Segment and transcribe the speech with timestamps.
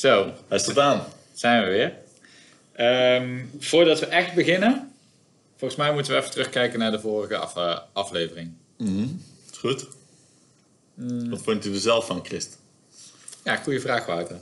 [0.00, 1.04] Zo, Hij staat aan.
[1.32, 1.94] zijn we weer.
[2.72, 4.92] Ehm, voordat we echt beginnen,
[5.56, 8.52] volgens mij moeten we even terugkijken naar de vorige af- eh, aflevering.
[9.52, 9.86] Is goed.
[11.28, 12.58] Wat vond je er zelf van, Christ?
[13.44, 14.36] Ja, goede vraag, Wouter.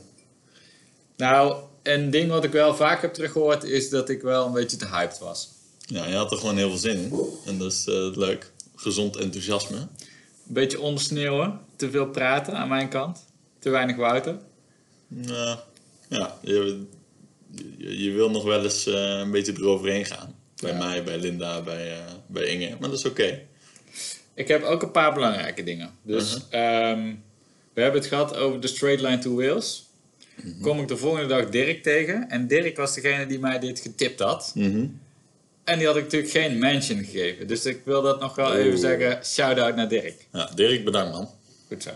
[1.17, 4.77] Nou, een ding wat ik wel vaak heb teruggehoord is dat ik wel een beetje
[4.77, 5.49] te hyped was.
[5.87, 7.13] Ja, je had er gewoon heel veel zin in.
[7.47, 8.51] En dat is eh, leuk.
[8.77, 9.77] Gezond enthousiasme.
[9.77, 9.89] Een
[10.47, 13.25] beetje ondersneeuwen, te veel praten aan mijn kant,
[13.59, 14.37] te weinig Wouter.
[15.09, 15.59] Nou,
[16.09, 16.85] ja, je,
[17.79, 20.35] je, je wil nog wel eens eh, een beetje eroverheen gaan.
[20.61, 20.79] Bij Ja.
[20.79, 22.77] mij, bij Linda, bij, eh, bij Inge.
[22.81, 23.41] Maar dat is oké.
[24.35, 25.91] Ik heb ook een paar belangrijke dingen.
[26.03, 27.15] Dus ehm,
[27.73, 29.87] we hebben het gehad over de straight line to Wales.
[30.63, 32.29] Kom ik de volgende dag Dirk tegen.
[32.29, 34.53] En Dirk was degene die mij dit getipt had.
[34.55, 34.87] Mhm.
[35.65, 37.47] En die had ik natuurlijk geen mention gegeven.
[37.47, 38.81] Dus ik wil dat nog wel even Oeh.
[38.81, 39.25] zeggen.
[39.25, 40.27] Shout-out naar Dirk.
[40.33, 41.29] Ja, Dirk, bedankt man.
[41.69, 41.91] Goed zo.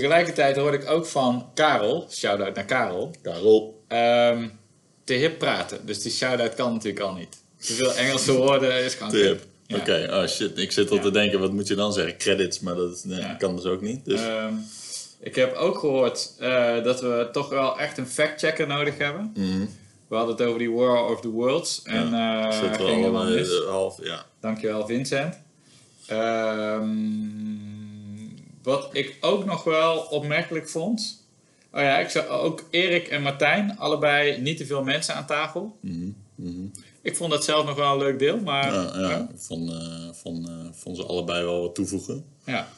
[0.00, 2.06] Tegelijkertijd hoorde ik ook van Karel.
[2.10, 3.10] Shout-out naar Karel.
[3.22, 3.82] Karel.
[3.88, 4.48] ehm,
[5.04, 5.86] te hip praten.
[5.86, 7.36] Dus die shout-out kan natuurlijk al niet.
[7.60, 9.46] Te veel Engelse woorden is gewoon kut.
[9.66, 9.76] Ja.
[9.76, 10.58] Oké, oh shit.
[10.58, 11.02] Ik zit al Ja.
[11.02, 12.16] te denken, wat moet je dan zeggen?
[12.16, 13.34] Credits, maar dat is- nee, Ja.
[13.34, 14.04] kan dus ook niet.
[14.04, 14.54] Dus, Ehm,
[15.20, 19.32] ik heb ook gehoord eh, dat we toch wel echt een fact-checker nodig hebben.
[19.36, 19.64] mhm.
[20.08, 21.82] We hadden het over die War of the Worlds.
[21.84, 23.60] En Ja, eh zit er ging mis.
[23.60, 24.24] eh, half, ja.
[24.40, 25.38] Dankjewel Vincent.
[26.06, 27.75] Ehm,
[28.66, 31.24] wat ik ook nog wel opmerkelijk vond.
[31.72, 35.76] Oh ja, ik zag ook Erik en Martijn, allebei niet te veel mensen aan tafel.
[35.80, 36.66] Mhm, mhm.
[37.02, 39.28] Ik vond dat zelf nog wel een leuk deel, maar Ja, ja, ja.
[39.32, 42.24] ik vond, eh, vond, eh, vond ze allebei wel wat toevoegen.
[42.44, 42.68] ja.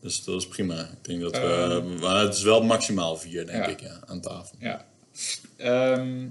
[0.00, 0.80] Dus dat is prima.
[0.80, 1.82] Ik denk dat we...
[1.82, 1.98] Ehm.
[1.98, 4.56] maar het is wel maximaal vier, denk ik, ja, aan tafel.
[4.60, 4.84] Ja.
[5.56, 6.26] Ehm,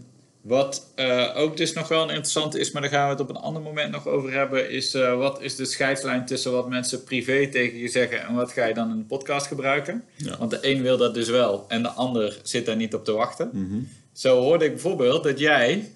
[0.48, 3.30] wat eh, ook dus nog wel een interessante is, maar daar gaan we het op
[3.30, 7.04] een ander moment nog over hebben, is eh, wat is de scheidslijn tussen wat mensen
[7.04, 10.04] privé tegen je zeggen en wat ga je dan in de podcast gebruiken?
[10.16, 10.38] Ja.
[10.38, 13.12] Want de een wil dat dus wel en de ander zit daar niet op te
[13.12, 13.50] wachten.
[13.54, 13.80] Mhm.
[14.14, 15.92] Zo hoorde ik bijvoorbeeld dat jij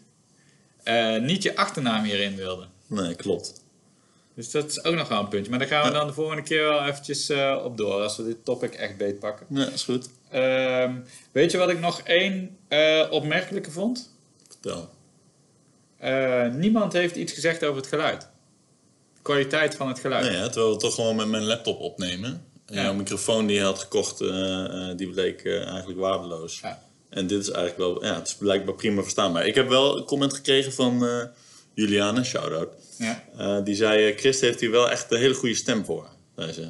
[0.84, 2.66] eh, niet je achternaam hierin wilde.
[2.88, 3.54] Nee, klopt.
[4.36, 5.50] Dus dat is ook nog wel een puntje.
[5.50, 5.98] Maar daar gaan we Ja.
[5.98, 7.32] dan de volgende keer wel eventjes
[7.64, 9.46] op door, als we dit topic echt beetpakken.
[9.50, 10.10] Ja, is goed.
[10.30, 10.94] Ehm,
[11.32, 12.58] weet je wat ik nog één
[13.10, 14.11] opmerkelijke vond?
[14.62, 14.90] Vertel.
[15.98, 18.22] Eh, niemand heeft iets gezegd over het geluid.
[18.22, 20.26] De kwaliteit van het geluid.
[20.26, 22.46] Nee, ja, terwijl we toch gewoon met mijn laptop opnemen.
[22.66, 22.82] En Ja.
[22.84, 26.60] jouw microfoon die je had gekocht, eh, eh, die bleek eigenlijk waardeloos.
[26.60, 26.82] Ja.
[27.10, 29.46] En dit is eigenlijk wel, ja, het is blijkbaar prima verstaanbaar.
[29.48, 31.08] Ik heb wel een comment gekregen van
[31.74, 32.70] Juliane, shout-out.
[32.98, 33.62] Ja.
[33.62, 36.08] Die zei, eh, Chris heeft hier wel echt een hele goede stem voor.
[36.36, 36.70] Zei ze.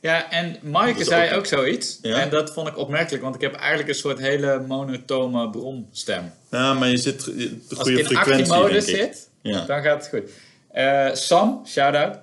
[0.00, 1.98] Ja, en Maaike is zei ook- ook, zoiets.
[2.02, 2.20] Ja?
[2.20, 6.32] En dat vond ik opmerkelijk, want ik heb eigenlijk een soort hele monotone bromstem.
[6.50, 9.04] Ja, maar je zit je- de Als goede ik in frequentie, actiemodus denk ik.
[9.04, 9.64] zit, Ja.
[9.64, 10.30] dan gaat het goed.
[10.70, 12.18] Eh, Sam, shout-out,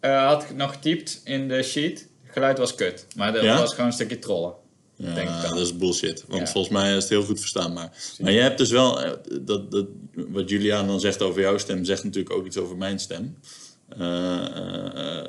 [0.00, 1.98] eh, had nog getypt in de sheet.
[1.98, 3.06] Het geluid was kut.
[3.16, 3.58] Maar dat Ja?
[3.58, 4.52] was gewoon een stukje trollen.
[4.96, 6.24] Ja, denk ik dat is bullshit.
[6.28, 6.52] Want Ja.
[6.52, 7.90] volgens mij is het heel goed verstaanbaar.
[8.18, 9.02] Maar jij hebt dus wel...
[9.02, 9.10] eh,
[9.40, 11.84] Dat, dat, wat Julian dan zegt over jouw stem...
[11.84, 13.36] zegt natuurlijk ook iets over mijn stem.
[13.98, 15.20] Eh,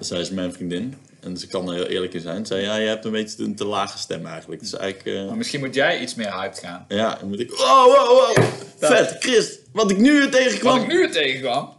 [0.00, 0.94] zij is mijn vriendin.
[1.20, 2.46] En ze kan er heel eerlijk in zijn.
[2.46, 4.60] Zij, ja, je hebt een beetje een te lage stem eigenlijk.
[4.60, 5.16] Dus eigenlijk...
[5.18, 6.84] eh, Maar misschien moet jij iets meer hyped gaan.
[6.88, 7.50] ja, dan moet ik...
[7.50, 8.44] Wow, wow, wow!
[8.78, 9.58] Vet, Chris!
[9.72, 10.74] Wat ik nu weer tegenkwam!
[10.74, 11.72] Wat ik nu weer tegenkwam.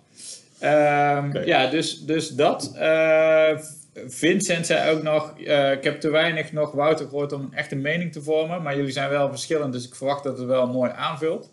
[0.59, 1.45] Ehm.
[1.45, 2.71] Ja, dus, dus dat.
[2.75, 3.49] Eh,
[4.07, 7.75] Vincent zei ook nog, eh, ik heb te weinig nog Wouter gehoord om een echte
[7.75, 8.61] mening te vormen.
[8.61, 11.49] Maar jullie zijn wel verschillend, dus ik verwacht dat het wel mooi aanvult.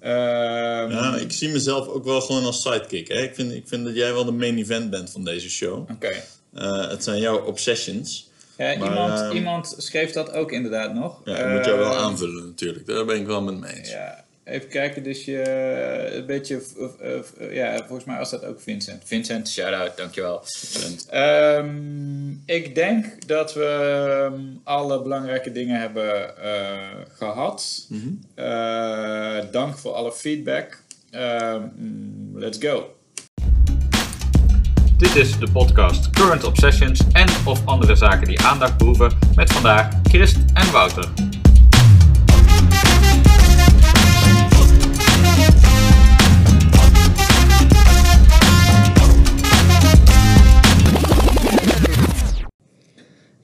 [0.00, 3.08] Ehm, Ja, ik zie mezelf ook wel gewoon als sidekick.
[3.08, 3.20] Hè?
[3.22, 5.90] Ik, vind, ik vind dat jij wel de main event bent van deze show.
[5.90, 6.10] Oké.
[6.54, 8.30] Eh, het zijn jouw obsessions.
[8.56, 11.20] Ja, Maar, iemand, ehm, iemand schreef dat ook inderdaad nog.
[11.24, 12.86] Ja, dat moet jou wel Ehm, aanvullen natuurlijk.
[12.86, 13.90] Daar ben ik wel met me eens.
[13.90, 15.50] Ja, even kijken, dus je
[16.14, 16.62] een beetje,
[17.00, 19.02] eh, eh, ja, volgens mij was dat ook Vincent.
[19.04, 20.42] Vincent, shout-out, dankjewel.
[21.10, 26.76] Ehm, ik denk dat we ehm, alle belangrijke dingen hebben eh,
[27.08, 27.86] gehad.
[27.88, 28.08] Mhm.
[28.34, 30.82] Eh, dank voor alle feedback.
[31.10, 31.62] Ehm,
[32.34, 32.92] let's go.
[34.96, 39.88] Dit is de podcast Current Obsessions en of andere zaken die aandacht behoeven met vandaag
[40.02, 41.27] Christ en Wouter.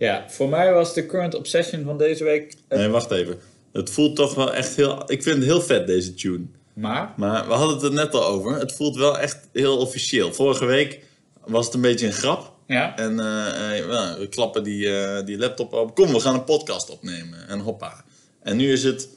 [0.04, 2.54] Ja, voor mij was de current obsession van deze week.
[2.68, 3.38] Nee, wacht even.
[3.72, 5.02] Het voelt toch wel echt heel...
[5.06, 6.44] Ik vind het heel vet, deze tune.
[6.74, 8.58] Maar, Maar we hadden het er net al over.
[8.58, 10.32] Het voelt wel echt heel officieel.
[10.32, 11.00] Vorige week
[11.46, 12.52] was het een beetje een grap.
[12.66, 15.94] ja, En eh, eh, we klappen die, eh, die laptop op.
[15.94, 17.48] Kom, we gaan een podcast opnemen.
[17.48, 18.04] En hoppa.
[18.42, 19.08] En nu is het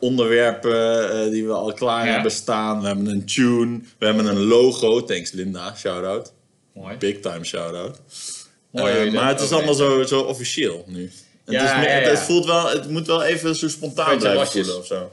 [0.00, 2.12] onderwerpen die we al klaar Ja.
[2.12, 2.80] hebben staan.
[2.80, 3.80] We hebben een tune.
[3.98, 5.04] We hebben een logo.
[5.04, 5.74] Thanks Linda.
[5.76, 6.32] Shout-out.
[6.74, 6.96] mooi.
[6.96, 8.00] Big time shout-out.
[8.70, 11.02] Mooi Eh, dat maar het is allemaal zo, zo officieel nu.
[11.44, 14.86] Het, is meer- het voelt wel, het moet wel even zo spontaan blijven voelen of
[14.86, 15.12] zo.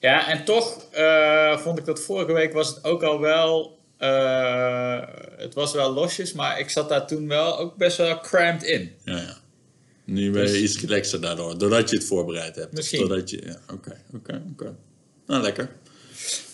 [0.00, 3.78] Ja, en toch eh, vond ik dat vorige week was het ook al wel.
[3.98, 5.00] eh,
[5.36, 8.92] het was wel losjes, maar ik zat daar toen wel ook best wel cramped in.
[9.04, 9.36] Ja, ja.
[10.04, 12.72] Nu ben je Dus- iets relaxer daardoor, doordat je het voorbereid hebt.
[12.72, 12.98] Misschien.
[13.08, 14.74] Doordat je, ja, oké, oké, oké.
[15.26, 15.70] Nou, lekker.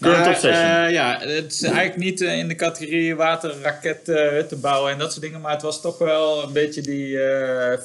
[0.01, 0.65] Current Maar, obsession.
[0.85, 4.99] eh, ja, het is eigenlijk niet eh, in de categorie waterraket eh, te bouwen en
[4.99, 5.41] dat soort dingen.
[5.41, 7.19] Maar het was toch wel een beetje die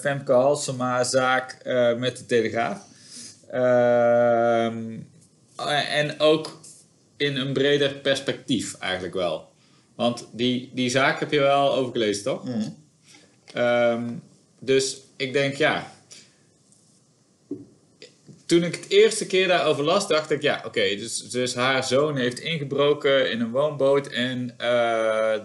[0.01, 2.77] Femke Halsema zaak eh, met de Telegraaf.
[3.51, 4.77] Ehm,
[5.57, 6.59] eh, en ook
[7.17, 9.49] in een breder perspectief eigenlijk wel.
[9.95, 12.43] Want die, die zaak heb je wel overgelezen, toch?
[12.43, 12.69] Mhm.
[13.53, 14.03] Ehm,
[14.59, 15.91] dus ik denk, ja.
[18.45, 22.17] Toen ik het eerste keer daarover las, dacht ik, ja, oké, dus, dus haar zoon
[22.17, 25.39] heeft ingebroken in een woonboot en eh,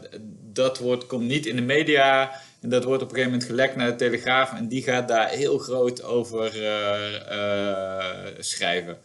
[0.53, 3.77] dat wordt, komt niet in de media en dat wordt op een gegeven moment gelekt
[3.77, 8.97] naar de Telegraaf en die gaat daar heel groot over eh, eh, schrijven.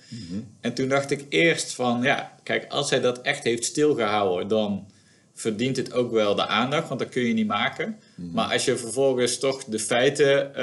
[0.62, 4.88] En toen dacht ik eerst van, ja, kijk, als hij dat echt heeft stilgehouden, dan
[5.34, 8.00] verdient het ook wel de aandacht, want dat kun je niet maken.
[8.16, 10.56] Maar als je vervolgens toch de feiten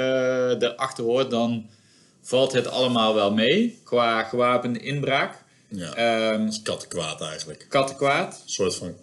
[0.61, 1.69] erachter hoort, dan
[2.23, 5.43] valt het allemaal wel mee qua gewapende inbraak.
[5.67, 7.65] ja, dat is kattenkwaad eigenlijk.
[7.69, 8.33] kattenkwaad.
[8.43, 8.93] Een soort van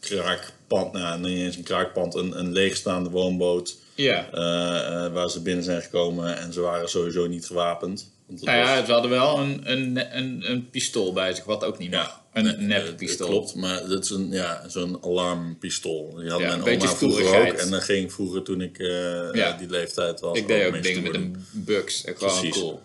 [0.00, 4.28] kraakpand, nou niet eens een kraakpand, een, een leegstaande woonboot Ja.
[4.32, 8.10] eh, eh, waar ze binnen zijn gekomen en ze waren sowieso niet gewapend.
[8.26, 11.64] Want Nou ja, was- ze hadden wel een, een, een, een pistool bij zich, wat
[11.64, 12.06] ook niet mag.
[12.06, 13.28] Ja, een nep eh, pistool.
[13.28, 16.14] Klopt, maar dat is een, ja, zo'n alarmpistool.
[16.14, 17.52] Die had Ja, mijn een beetje oma vroeger ook.
[17.54, 19.52] En dat ging vroeger toen ik eh, Ja.
[19.58, 20.38] die leeftijd was.
[20.38, 22.04] Ik deed ook dingen met een bugs.
[22.04, 22.80] eh, Gewoon cool.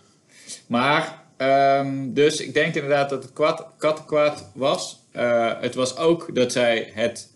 [0.66, 4.98] Maar, ehm, dus ik denk inderdaad dat het kwad, kattenkwaad was.
[5.12, 7.34] Eh, het was ook dat zij het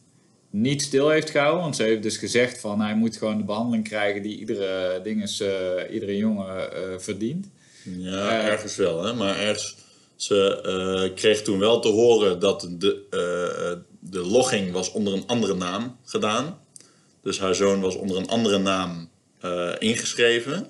[0.50, 1.62] niet stil heeft gehouden.
[1.62, 5.42] Want ze heeft dus gezegd van hij moet gewoon de behandeling krijgen die iedere, dinges,
[5.90, 6.68] iedere jongen
[7.02, 7.46] verdient.
[7.82, 9.04] Ja, ergens wel.
[9.04, 9.14] Hè?
[9.14, 9.76] Maar ergens,
[10.22, 15.26] ze eh, kreeg toen wel te horen dat de, eh, de logging was onder een
[15.26, 16.58] andere naam gedaan.
[17.22, 20.66] Dus haar zoon was onder een andere naam eh, ingeschreven,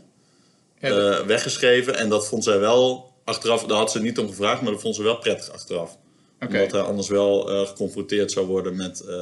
[0.81, 1.97] Ja, eh, weggeschreven.
[1.97, 4.94] En dat vond zij wel achteraf, daar had ze niet om gevraagd, maar dat vond
[4.94, 5.99] ze wel prettig achteraf.
[6.41, 6.53] Oké.
[6.56, 9.14] Omdat hij anders wel eh, geconfronteerd zou worden met eh,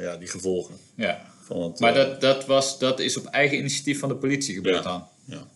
[0.00, 0.74] ja, die gevolgen.
[0.96, 1.30] ja.
[1.46, 4.54] Van het, Maar eh, dat, dat, was, dat is op eigen initiatief van de politie
[4.54, 4.90] gebeurd Ja.
[4.90, 5.06] dan?
[5.24, 5.46] ja.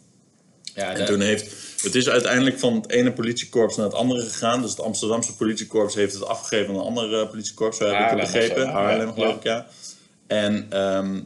[0.75, 1.55] Ja, En dat- toen heeft,
[1.87, 4.63] het is uiteindelijk van het ene politiekorps naar het andere gegaan.
[4.63, 8.19] Dus het Amsterdamse politiekorps heeft het afgegeven aan een ander eh, politiekorps, zo heb ik
[8.19, 8.69] het begrepen.
[8.69, 9.67] Haarlem, geloof ik, ja.
[10.27, 11.21] En ehm,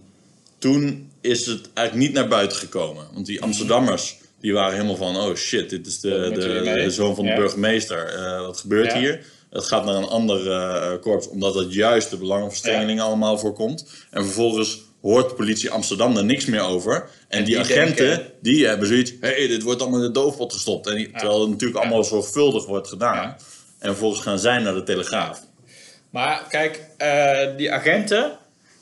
[0.59, 3.07] toen is het eigenlijk niet naar buiten gekomen.
[3.13, 7.15] Want die Amsterdammers, die waren helemaal van, oh shit, dit is de, de, de zoon
[7.15, 7.37] van de Ja.
[7.37, 8.07] burgemeester.
[8.07, 8.99] Eh, wat gebeurt Ja.
[8.99, 9.27] hier?
[9.51, 13.87] Het gaat naar een ander eh, korps, omdat het juist de belangenverstrengeling allemaal voorkomt.
[14.11, 16.95] En vervolgens hoort de politie Amsterdam er niks meer over.
[16.95, 20.07] En, En die, die agenten, denken- die hebben zoiets, hé, hey, dit wordt allemaal in
[20.07, 20.87] de doofpot gestopt.
[20.87, 23.15] En die- Terwijl het natuurlijk allemaal zorgvuldig wordt gedaan.
[23.17, 23.37] Ja.
[23.79, 25.41] En vervolgens gaan zij naar de Telegraaf.
[26.11, 28.33] Maar kijk, eh, die agenten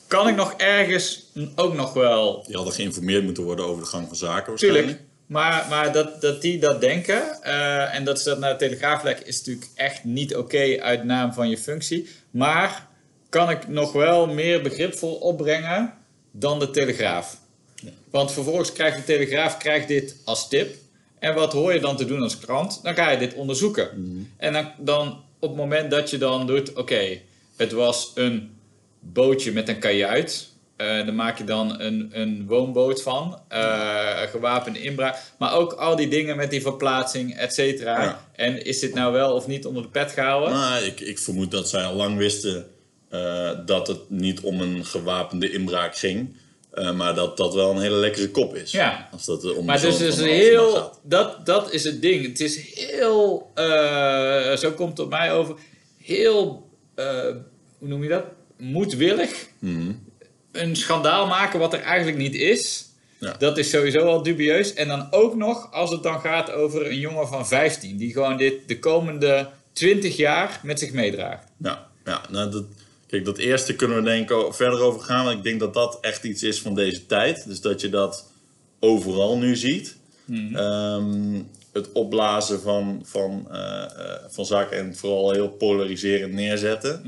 [0.06, 1.26] kan ik nog ergens
[1.56, 4.85] ook nog wel Die hadden geïnformeerd moeten worden over de gang van zaken waarschijnlijk.
[4.87, 5.06] Tuurlijk.
[5.26, 9.03] Maar, maar dat, dat die dat denken eh, en dat ze dat naar de telegraaf
[9.03, 12.09] leggen, is natuurlijk echt niet oké uit naam van je functie.
[12.31, 12.87] Maar
[13.29, 15.93] kan ik nog wel meer begripvol opbrengen
[16.31, 17.37] dan de telegraaf.
[18.11, 20.75] Want vervolgens krijgt de telegraaf krijgt dit als tip.
[21.19, 22.81] En wat hoor je dan te doen als krant?
[22.83, 23.88] Dan ga je dit onderzoeken.
[24.37, 27.19] En dan, dan op het moment dat je dan doet, oké,
[27.57, 28.50] het was een
[29.00, 30.49] bootje met een kajuit.
[30.76, 33.41] Eh daar maak je dan een, een woonboot van.
[33.49, 35.17] eh gewapende inbraak.
[35.38, 38.02] Maar ook al die dingen met die verplaatsing, et cetera.
[38.02, 38.29] Ja.
[38.33, 40.52] En is dit nou wel of niet onder de pet gehouden?
[40.52, 42.67] Maar ik, ik vermoed dat zij al lang wisten
[43.09, 46.37] eh, dat het niet om een gewapende inbraak ging.
[46.71, 48.71] eh, maar dat dat wel een hele lekkere kop is.
[48.73, 49.09] Ja.
[49.12, 52.27] Als dat eh, om Maar dus de heel, dat, dat is het ding.
[52.27, 53.50] Het is heel,
[54.59, 55.57] zo komt het op mij over,
[56.03, 56.69] heel,
[57.79, 58.25] hoe noem je dat?
[58.57, 59.47] Moedwillig.
[59.59, 59.93] Mhm.
[60.53, 62.88] Een schandaal maken wat er eigenlijk niet is.
[63.21, 63.35] Ja.
[63.38, 64.75] Dat is sowieso al dubieus.
[64.75, 68.37] En dan ook nog als het dan gaat over een jongen van 15, die gewoon
[68.37, 71.47] dit de komende 20 jaar met zich meedraagt.
[71.59, 72.65] Ja, ja nou dat,
[73.09, 75.25] kijk, dat eerste kunnen we denk ik verder over gaan.
[75.25, 77.45] Want ik denk dat dat echt iets is van deze tijd.
[77.47, 78.31] Dus dat je dat
[78.81, 79.97] overal nu ziet.
[80.55, 81.41] Ehm,
[81.73, 83.91] het opblazen van, van, eh, eh,
[84.29, 87.03] van zaken en vooral heel polariserend neerzetten.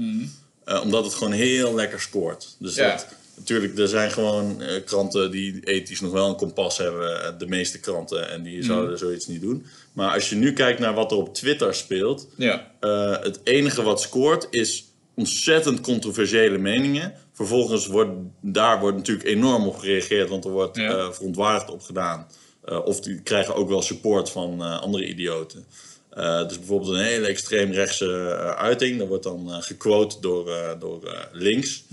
[0.65, 2.57] Eh, omdat het gewoon heel lekker scoort.
[2.59, 2.91] Dus Ja.
[2.91, 7.39] dat, natuurlijk, er zijn gewoon kranten die ethisch nog wel een kompas hebben.
[7.39, 8.31] De meeste kranten.
[8.31, 9.67] En die zouden zoiets niet doen.
[9.93, 12.29] Maar als je nu kijkt naar wat er op Twitter speelt.
[12.37, 12.71] Ja.
[13.23, 14.85] Het enige wat scoort is
[15.21, 17.13] ontzettend controversiële meningen.
[17.33, 20.89] Vervolgens wordt daar wordt natuurlijk enorm op gereageerd, want er wordt Ja.
[20.91, 22.27] eh, verontwaardigd op gedaan.
[22.65, 25.65] Eh, of die krijgen ook wel support van eh, andere idioten.
[26.49, 28.09] Dus bijvoorbeeld een hele extreemrechtse
[28.59, 31.85] uiting, dat wordt dan gequote door, door links.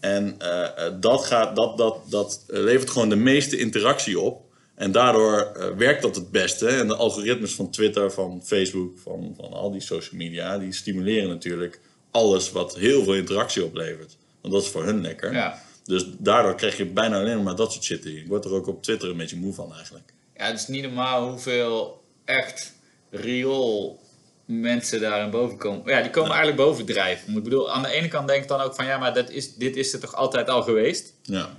[0.00, 4.40] En eh, eh, dat, gaat, dat, dat, dat levert gewoon de meeste interactie op.
[4.74, 6.66] En daardoor werkt dat het beste.
[6.68, 11.28] En de algoritmes van Twitter, van Facebook, van, van al die social media, die stimuleren
[11.28, 11.80] natuurlijk
[12.10, 14.16] alles wat heel veel interactie oplevert.
[14.40, 15.32] Want dat is voor hun lekker.
[15.32, 15.62] Ja.
[15.84, 18.04] Dus daardoor krijg je bijna alleen maar dat soort shit.
[18.06, 20.12] Ik word er ook op Twitter een beetje moe van eigenlijk.
[20.36, 22.72] Ja, het is niet normaal hoeveel echt
[23.10, 24.00] riool
[24.44, 25.82] mensen daarin boven komen.
[25.92, 27.36] Ja, die komen eigenlijk bovendrijven.
[27.36, 29.54] Ik bedoel, aan de ene kant denk ik dan ook van ja, maar dat is,
[29.54, 31.14] dit is er toch altijd al geweest.
[31.22, 31.56] Ja.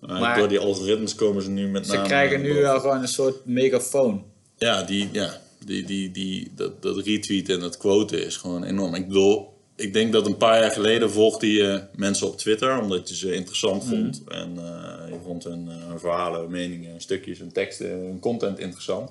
[0.00, 3.08] Maar Maar- door die algoritmes komen ze nu met Ze krijgen nu wel gewoon een
[3.08, 4.24] soort megafoon.
[4.56, 8.94] Ja, die, ja die, die, die, dat, dat retweet en dat quoten is gewoon enorm.
[8.94, 13.08] Ik bedoel, ik denk dat een paar jaar geleden volgde je mensen op Twitter omdat
[13.08, 14.22] je ze interessant vond.
[14.28, 19.10] En eh, je vond hun, eh, verhalen, meningen, stukjes, hun teksten, hun content interessant.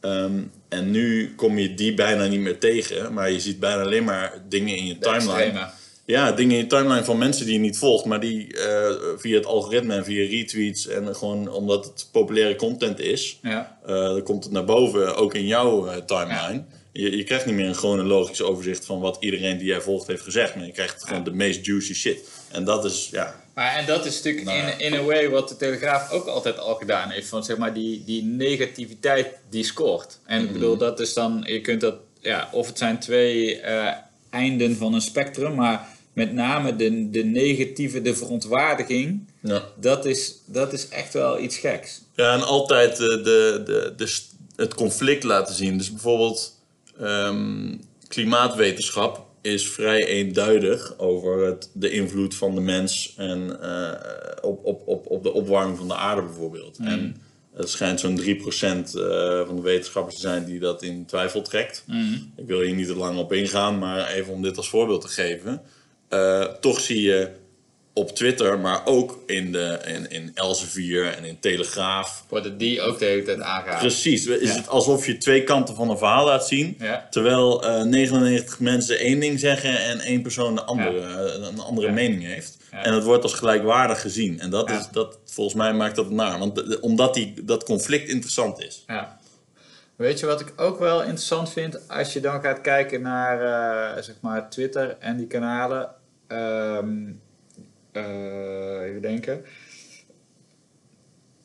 [0.00, 4.04] Ehm, en nu kom je die bijna niet meer tegen, maar je ziet bijna alleen
[4.04, 5.32] maar dingen in je De timeline.
[5.32, 5.66] extreme.
[6.04, 9.36] Ja, dingen in je timeline van mensen die je niet volgt, maar die eh, via
[9.36, 13.78] het algoritme en via retweets en gewoon omdat het populaire content is, Ja.
[13.86, 16.64] eh, dan komt het naar boven, ook in jouw eh, timeline.
[16.98, 20.22] Je, je krijgt niet meer een chronologisch overzicht van wat iedereen die jij volgt heeft
[20.22, 22.18] gezegd, maar je krijgt gewoon de meest juicy shit.
[22.48, 25.48] En dat is, ja, Maar en dat is natuurlijk Nou in, in a way wat
[25.48, 27.28] de Telegraaf ook altijd al gedaan heeft.
[27.28, 30.18] Van zeg maar die, die negativiteit die scoort.
[30.24, 33.92] En ik bedoel, dat is dan, je kunt dat, ja, of het zijn twee eh,
[34.30, 39.62] einden van een spectrum, maar met name de, de negatieve, de verontwaardiging, ja.
[39.80, 42.00] dat is, dat is echt wel iets geks.
[42.14, 44.18] Ja, en altijd de, de, de, de,
[44.56, 45.78] het conflict laten zien.
[45.78, 46.56] Dus bijvoorbeeld
[46.98, 47.74] ehm,
[48.08, 53.90] klimaatwetenschap is vrij eenduidig over het, de invloed van de mens en, eh,
[54.42, 56.78] op, op, op, op de opwarming van de aarde bijvoorbeeld.
[56.78, 57.16] En
[57.54, 61.84] het schijnt zo'n 3% eh, van de wetenschappers te zijn die dat in twijfel trekt.
[62.36, 65.08] Ik wil hier niet te lang op ingaan, maar even om dit als voorbeeld te
[65.08, 65.62] geven.
[66.08, 67.30] Eh, toch zie je
[67.98, 72.24] op Twitter, maar ook in, de, in, in Elsevier en in Telegraaf.
[72.28, 73.80] Worden die ook de hele tijd aangehaald.
[73.80, 74.56] Precies, is Ja.
[74.56, 76.76] het alsof je twee kanten van een verhaal laat zien.
[76.78, 77.06] Ja.
[77.10, 81.90] Terwijl eh 99 mensen één ding zeggen en één persoon de andere, eh, een andere
[81.92, 82.56] mening heeft.
[82.70, 84.40] En het wordt als gelijkwaardig gezien.
[84.40, 86.38] En dat is, dat, volgens mij maakt dat naar.
[86.38, 88.84] Want de- omdat die, dat conflict interessant is.
[88.86, 89.18] Ja.
[89.96, 91.88] Weet je wat ik ook wel interessant vind?
[91.88, 93.42] Als je dan gaat kijken naar
[93.96, 95.88] eh, zeg maar Twitter en die kanalen.
[96.26, 97.12] Ehm, eh,
[98.84, 99.44] even denken.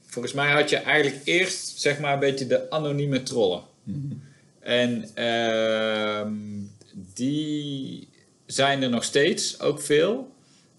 [0.06, 3.62] Volgens mij had je eigenlijk eerst zeg maar een beetje de anonieme trollen.
[4.60, 6.34] En ehm,
[7.14, 8.08] die
[8.46, 10.32] zijn er nog steeds, ook veel.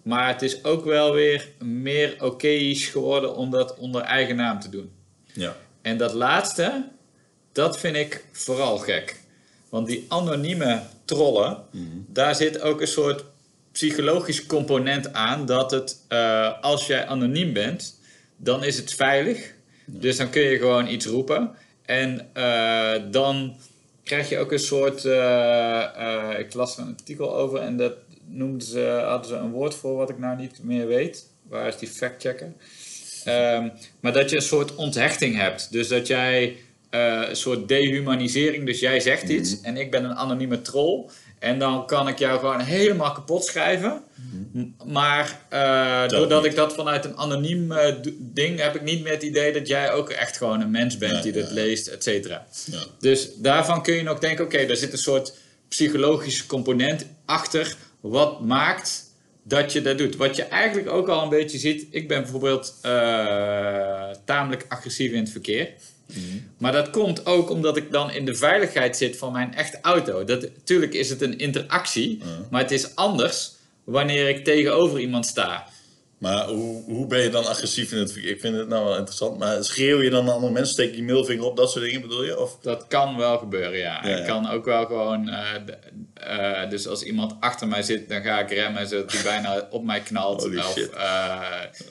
[0.02, 4.68] Maar het is ook wel weer meer okéisch geworden om dat onder eigen naam te
[4.68, 4.90] doen.
[5.32, 5.56] Ja.
[5.82, 6.88] En dat laatste,
[7.52, 9.20] dat vind ik vooral gek.
[9.68, 11.62] Want die anonieme trollen,
[12.06, 13.24] daar zit ook een soort
[13.74, 18.00] psychologisch component aan dat het, eh, als jij anoniem bent,
[18.36, 19.54] dan is het veilig.
[19.84, 21.50] Dus dan kun je gewoon iets roepen.
[21.84, 23.56] En eh, dan
[24.04, 27.92] krijg je ook een soort, eh, ik las er een artikel over en dat
[28.26, 31.28] noemden ze, hadden ze een woord voor wat ik nou niet meer weet.
[31.48, 32.52] Waar is die fact-checker?
[33.24, 33.68] Ehm,
[34.00, 35.72] maar dat je een soort onthechting hebt.
[35.72, 36.56] Dus dat jij
[36.90, 41.04] een soort dehumanisering, dus jij zegt iets en ik ben een anonieme troll.
[41.44, 44.02] En dan kan ik jou gewoon helemaal kapot schrijven.
[44.52, 46.50] M- Maar eh, doordat niet.
[46.50, 49.92] ik dat vanuit een anoniem eh, ding heb ik niet meer het idee dat jij
[49.92, 51.54] ook echt gewoon een mens bent Ja, die dit ja.
[51.54, 52.46] leest, et cetera.
[52.98, 55.34] Dus daarvan kun je nog denken, oké, daar zit een soort
[55.68, 57.74] psychologische component achter.
[58.00, 59.02] Wat maakt
[59.42, 60.16] dat je dat doet?
[60.16, 61.86] Wat je eigenlijk ook al een beetje ziet.
[61.90, 62.90] Ik ben bijvoorbeeld eh,
[64.24, 65.68] tamelijk agressief in het verkeer.
[66.58, 70.24] Maar dat komt ook omdat ik dan in de veiligheid zit van mijn echte auto.
[70.24, 72.20] Dat, tuurlijk is het een interactie,
[72.50, 73.52] maar het is anders
[73.84, 75.66] wanneer ik tegenover iemand sta.
[76.18, 78.30] Maar hoe, hoe ben je dan agressief in het verkeer?
[78.30, 79.38] Ik vind het nou wel interessant.
[79.38, 80.72] Maar schreeuw je dan naar andere mensen?
[80.72, 81.56] Steek je middelvinger op?
[81.56, 82.40] Dat soort dingen bedoel je?
[82.40, 82.58] Of?
[82.62, 84.00] Dat kan wel gebeuren, ja.
[84.02, 84.16] Ja, ja.
[84.16, 85.28] Ik kan ook wel gewoon...
[85.28, 89.66] eh, eh, dus als iemand achter mij zit, dan ga ik remmen zodat hij bijna
[89.70, 90.40] op mij knalt.
[90.42, 90.90] Holy of, shit.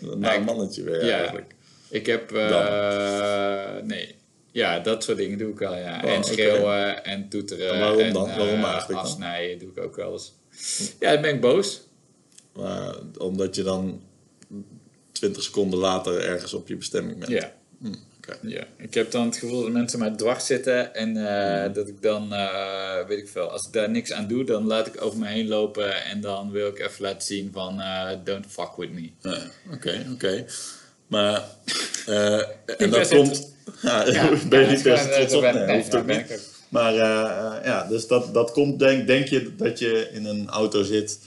[0.02, 1.18] Een nou, mannetje weer Ja.
[1.18, 1.56] eigenlijk.
[1.94, 2.32] Ik heb...
[2.32, 4.16] eh, nee.
[4.52, 6.02] Ja, dat soort dingen doe ik wel, ja.
[6.04, 7.74] Oh, en schreeuwen en toeteren.
[7.74, 8.30] En waarom dan?
[8.30, 9.00] eh, Waarom eigenlijk dan?
[9.00, 10.34] Afsnijden doe ik ook wel eens.
[11.00, 11.82] Ja, dan ben ik boos.
[12.56, 14.02] Maar omdat je dan
[15.12, 17.32] 20 seconden later ergens op je bestemming bent.
[17.32, 17.54] Ja.
[17.82, 17.94] Hm.
[18.42, 22.02] Ja, ik heb dan het gevoel dat mensen mij dwars zitten en eh, dat ik
[22.02, 22.30] dan,
[23.08, 25.48] weet ik veel, als ik daar niks aan doe, dan laat ik over me heen
[25.48, 27.82] lopen en dan wil ik even laten zien van
[28.24, 29.10] don't fuck with me.
[29.74, 30.46] Oké, oké.
[31.14, 31.44] Maar,
[32.06, 32.40] eh,
[32.78, 33.36] en dat komt...
[33.36, 33.52] zit-
[33.82, 35.54] Ja, Ja, ben je ja, niet best trots eh, op?
[35.54, 36.52] Nee, hoeft ook niet.
[36.70, 40.50] Maar eh, eh, ja, dus dat, dat komt, denk, denk je dat je in een
[40.50, 41.20] auto zit.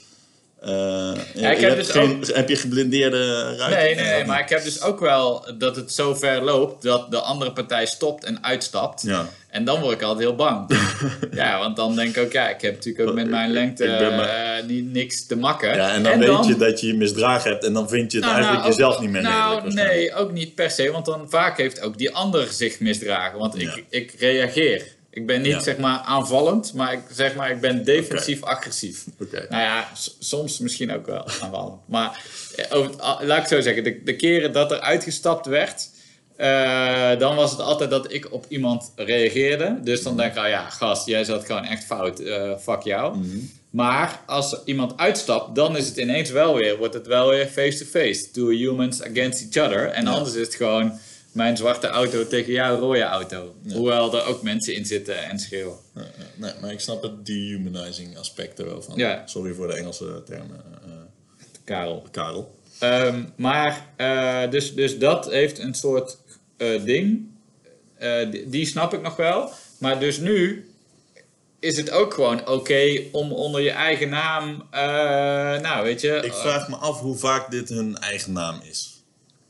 [0.67, 3.69] Eh, je- heb dus geen, heb je geblindeerde ruiten?
[3.69, 7.11] Nee, nee, nee, maar ik heb dus ook wel dat het zo ver loopt dat
[7.11, 9.01] de andere partij stopt en uitstapt.
[9.01, 9.29] Ja.
[9.49, 10.69] En dan word ik altijd heel bang.
[11.31, 13.99] ja, want dan denk ik ook, ja, ik heb natuurlijk ook met mijn lengte Ik
[13.99, 15.75] maar- eh, niet, niks te makken.
[15.75, 18.25] Ja, en dan weet je dat je je misdragen hebt en dan vind je het
[18.27, 21.25] Nou, eigenlijk nou, jezelf ook- niet meer Nou, nee, ook niet per se, want dan
[21.29, 23.39] vaak heeft ook die ander zich misdragen.
[23.39, 24.95] Want ik, ik reageer.
[25.17, 25.59] Ik ben niet Ja.
[25.59, 29.05] zeg maar aanvallend, maar ik, zeg maar, ik ben defensief-agressief.
[29.19, 29.45] Oké.
[29.49, 29.87] Nou ja,
[30.19, 31.81] soms misschien ook wel aanvallend.
[31.87, 32.23] Maar
[32.55, 35.89] eh, over, al- laat ik zo zeggen, de, de keren dat er uitgestapt werd,
[36.35, 39.79] eh, dan was het altijd dat ik op iemand reageerde.
[39.83, 43.17] Dus dan denk ik, oh ja, gast, jij zat gewoon echt fout, eh, fuck jou.
[43.69, 48.31] Maar als iemand uitstapt, dan is het ineens wel weer, wordt het wel weer face-to-face.
[48.31, 49.87] Two humans against each other.
[49.87, 50.09] En Ja.
[50.11, 50.99] anders is het gewoon
[51.37, 53.55] mijn zwarte auto tegen jouw rode auto.
[53.73, 55.77] Hoewel er ook mensen in zitten en schreeuwen.
[55.95, 56.05] Ja.
[56.35, 58.97] Nee, maar ik snap het dehumanizing aspect er wel van.
[58.97, 59.23] Ja.
[59.25, 60.89] Sorry voor de Engelse termen, eh,
[61.63, 62.07] Karel.
[62.11, 62.55] Karel.
[62.79, 66.17] Ehm, maar, eh, dus, dus dat heeft een soort
[66.57, 67.27] eh, ding.
[67.97, 69.49] Eh, die, die snap ik nog wel.
[69.79, 70.69] Maar dus nu
[71.59, 74.81] is het ook gewoon oké om onder je eigen naam, eh,
[75.61, 79.03] nou weet je, Ik vraag me af hoe vaak dit hun eigen naam is.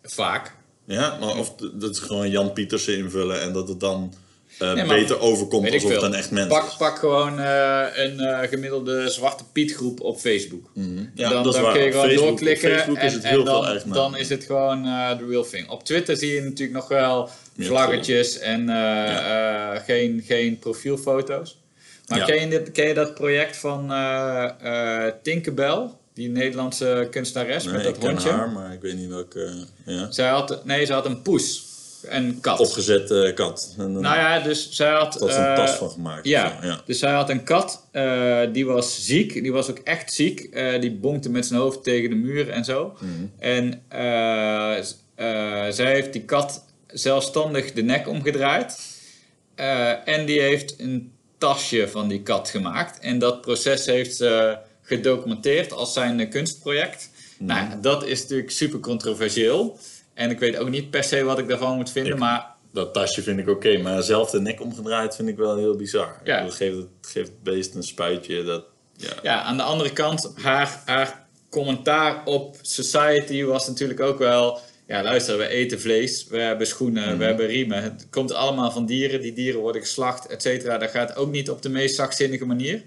[0.03, 0.55] vaak.
[0.87, 4.13] Ja, maar of dat ze gewoon Jan Pietersen invullen en dat het dan
[4.57, 6.75] eh, Nee, beter overkomt alsof het een echt mens Pak, is.
[6.75, 10.69] pak gewoon eh, een eh, gemiddelde zwarte Piet groep op Facebook.
[11.13, 13.29] Ja, dan dat is dan kun je gewoon Facebook- doorklikken Facebook en, is het en
[13.29, 14.83] heel veel dan, dan is het gewoon
[15.17, 15.69] de real thing.
[15.69, 18.69] Op Twitter zie je natuurlijk nog wel Meer vlaggetjes en
[19.85, 21.57] geen, geen profielfoto's.
[22.07, 22.25] Maar Ja.
[22.25, 23.93] ken, je dit, ken je dat project van
[25.23, 28.29] Tinkerbell, die Nederlandse kunstenares Nee, met ik dat ken hondje?
[28.29, 29.53] haar, maar ik weet niet welke...
[29.85, 30.11] ja.
[30.11, 31.63] Zij had, nee, ze had een poes,
[32.03, 32.59] een kat.
[32.59, 33.73] Opgezette kat.
[33.77, 35.13] En dan Nou ja, dus zij had...
[35.13, 36.27] ze een eh, tas van gemaakt.
[36.27, 40.39] ja, dus hij had een kat, eh, die was ziek, die was ook echt ziek.
[40.39, 42.97] Eh, die bonkte met zijn hoofd tegen de muur en zo.
[42.99, 43.11] Mhm.
[43.39, 44.85] En eh, eh,
[45.69, 48.79] zij heeft die kat zelfstandig de nek omgedraaid.
[49.55, 52.99] Eh, en die heeft een tasje van die kat gemaakt.
[52.99, 57.09] En dat proces heeft ze gedocumenteerd als zijn kunstproject.
[57.37, 57.45] Mhm.
[57.47, 59.79] Nou, dat is natuurlijk super controversieel.
[60.13, 62.93] En ik weet ook niet per se wat ik daarvan moet vinden, Ik- maar Dat
[62.93, 66.21] tasje vind ik oké, maar zelf de nek omgedraaid vind ik wel heel bizar.
[66.23, 66.43] Ja.
[66.43, 68.43] Dat geeft het, geeft het beest een spuitje.
[68.43, 69.09] Dat, ja.
[69.23, 74.59] Ja, aan de andere kant, haar, haar commentaar op society was natuurlijk ook wel...
[74.87, 77.17] Ja, luister, we eten vlees, we hebben schoenen, Mhm.
[77.17, 77.83] we hebben riemen.
[77.83, 80.77] Het komt allemaal van dieren, die dieren worden geslacht, et cetera.
[80.77, 82.83] Dat gaat ook niet op de meest zachtzinnige manier.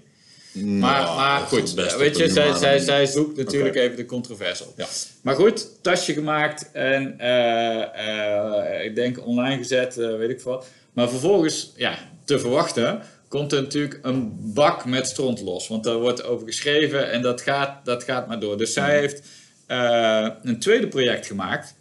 [0.53, 4.73] Maar, Nou, maar goed, weet je, zij, zij, zij zoekt natuurlijk even de controverse op.
[4.77, 4.87] Ja.
[5.21, 10.67] Maar goed, tasje gemaakt en eh, eh, ik denk online gezet, eh, weet ik wat.
[10.93, 15.67] Maar vervolgens, ja, te verwachten, komt er natuurlijk een bak met stront los.
[15.67, 18.57] Want daar wordt over geschreven en dat gaat, dat gaat maar door.
[18.57, 19.21] Dus zij heeft
[19.67, 21.75] eh, een tweede project gemaakt.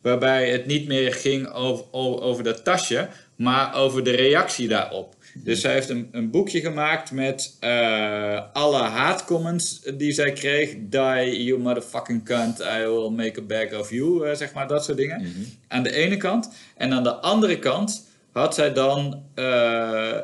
[0.00, 5.14] Waarbij het niet meer ging over, over, over dat tasje, maar over de reactie daarop.
[5.44, 10.74] Dus zij heeft een, een boekje gemaakt met eh, alle haatcomments die zij kreeg.
[10.78, 14.84] Die, you motherfucking cunt, I will make a bag of you, eh, zeg maar, dat
[14.84, 15.26] soort dingen.
[15.68, 16.50] Aan de ene kant.
[16.76, 20.18] En aan de andere kant had zij dan eh,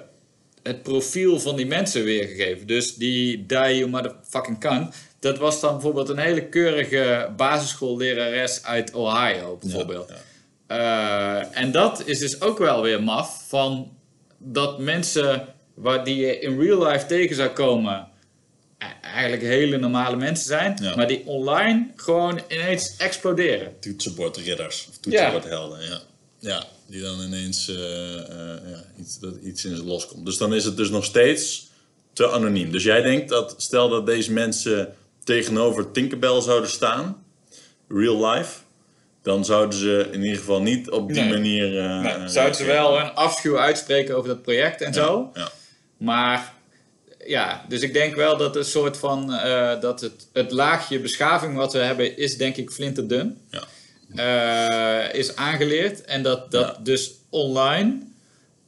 [0.62, 2.66] het profiel van die mensen weergegeven.
[2.66, 8.94] Dus die die you motherfucking cunt, dat was dan bijvoorbeeld een hele keurige basisschoollerares uit
[8.94, 10.08] Ohio, bijvoorbeeld.
[10.68, 14.00] Ja, en dat is dus ook wel weer maf van
[14.44, 18.08] dat mensen waar die je in real life tegen zou komen,
[18.78, 20.96] e- eigenlijk hele normale mensen zijn, Ja.
[20.96, 23.72] maar die online gewoon ineens exploderen.
[23.80, 26.00] Toetsenbordridders of toetsenbordhelden, ja.
[26.38, 26.64] ja.
[26.86, 30.26] die dan ineens eh, eh, ja, iets, dat iets in ze loskomt.
[30.26, 31.70] Dus dan is het dus nog steeds
[32.12, 32.72] te anoniem.
[32.72, 37.24] Dus jij denkt dat, stel dat deze mensen tegenover Tinkerbell zouden staan,
[37.88, 38.58] real life,
[39.22, 41.30] dan zouden ze in ieder geval niet op die Nee.
[41.32, 41.78] manier...
[41.78, 45.30] eh, eh, zouden ze wel een afschuw uitspreken over dat project en zo.
[45.34, 45.48] Ja,
[45.96, 46.52] Maar
[47.26, 51.56] ja, dus ik denk wel dat een soort van eh, dat het, het laagje beschaving
[51.56, 53.38] wat we hebben, is denk ik flinterdun.
[53.50, 53.62] ja.
[54.14, 56.04] eh, is aangeleerd.
[56.04, 56.82] En dat, dat Ja.
[56.82, 57.98] dus online,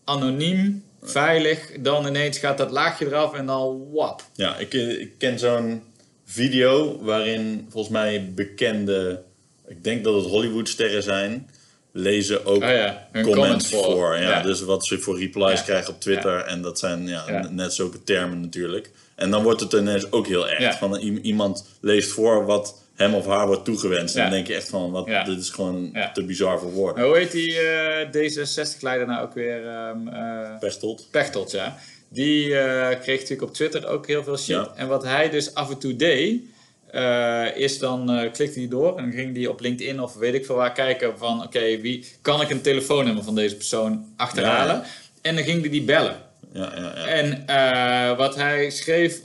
[0.04, 4.22] anoniem, veilig, dan ineens gaat dat laagje eraf en dan wap.
[4.34, 5.82] Ja, ik, ik ken zo'n
[6.24, 9.22] video waarin volgens mij bekende,
[9.68, 11.50] ik denk dat het Hollywoodsterren zijn,
[11.92, 13.84] lezen ook Oh ja, comments comments voor.
[13.84, 14.14] voor.
[14.16, 14.20] ja.
[14.30, 14.42] Ja.
[14.42, 15.64] Dus wat ze voor replies Ja.
[15.64, 16.38] krijgen op Twitter.
[16.40, 18.90] En dat zijn ja, net zulke termen natuurlijk.
[19.14, 20.78] En dan wordt het ineens ook heel erg.
[20.78, 24.14] Van iemand leest voor wat hem of haar wordt toegewenst.
[24.14, 24.22] Ja.
[24.22, 27.04] Dan denk je echt van, wat, dit is gewoon te bizar voor woorden.
[27.04, 29.66] Hoe heet die eh, D66-leider nou ook weer?
[29.66, 31.06] eh, Pechtold.
[31.10, 31.76] Pechtold, ja.
[32.08, 34.68] Die eh, kreeg natuurlijk op Twitter ook heel veel shit.
[34.76, 36.42] En wat hij dus af en toe deed,
[36.94, 40.46] eh, is dan eh, klikte hij door en ging hij op LinkedIn of weet ik
[40.46, 44.74] veel waar kijken van oké, wie kan ik een telefoonnummer van deze persoon achterhalen?
[44.74, 44.84] Ja.
[45.22, 46.16] En dan ging hij die bellen.
[46.52, 47.06] Ja, ja, ja.
[47.06, 49.22] En eh, wat hij schreef,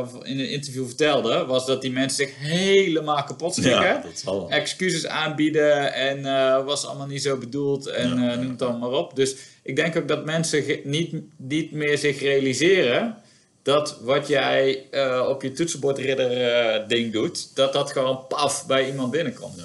[0.00, 4.02] of in een interview vertelde, was dat die mensen zich helemaal kapot schrikken.
[4.48, 6.22] excuses aanbieden en
[6.64, 8.08] was allemaal niet zo bedoeld en
[8.40, 9.16] noem het dan maar op.
[9.16, 13.16] Dus ik denk ook dat mensen niet, niet meer zich realiseren
[13.62, 18.86] dat wat jij eh, op je toetsenbordridder eh, ding doet, dat dat gewoon paf bij
[18.86, 19.60] iemand binnenkomt.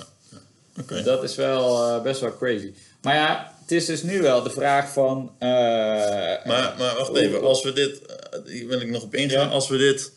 [0.80, 1.04] Oké.
[1.04, 2.74] Dat is wel eh, best wel crazy.
[3.02, 5.32] Maar ja, het is dus nu wel de vraag van...
[5.40, 6.44] Maar,
[6.78, 8.02] maar wacht even, als we dit,
[8.46, 9.54] hier wil ik nog op ingaan, Ja.
[9.54, 10.12] als we dit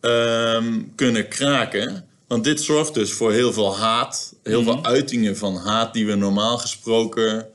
[0.00, 4.70] ehm, kunnen kraken, want dit zorgt dus voor heel veel haat, heel Mhm.
[4.72, 7.48] veel uitingen van haat die we normaal gesproken,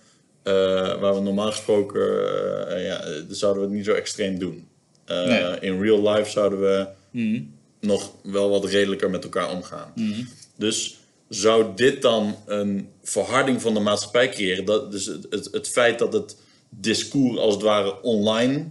[0.99, 2.01] waar we normaal gesproken,
[2.83, 4.67] ja, zouden we het niet zo extreem doen.
[5.05, 5.59] Eh, Nee.
[5.59, 7.41] In real life zouden we mhm.
[7.79, 9.91] nog wel wat redelijker met elkaar omgaan.
[9.95, 10.23] Mhm.
[10.55, 10.97] Dus
[11.29, 14.65] zou dit dan een verharding van de maatschappij creëren?
[14.65, 16.37] Dat, dus het, het, het feit dat het
[16.69, 18.65] discours als het ware online,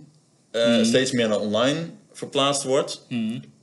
[0.51, 0.85] eh, Mhm.
[0.85, 1.79] steeds meer naar online
[2.13, 3.07] verplaatst wordt,